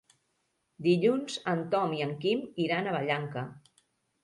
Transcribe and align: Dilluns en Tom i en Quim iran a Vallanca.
Dilluns 0.87 1.35
en 1.53 1.61
Tom 1.77 1.95
i 1.99 2.03
en 2.07 2.15
Quim 2.25 2.43
iran 2.67 2.91
a 2.91 2.97
Vallanca. 2.99 3.47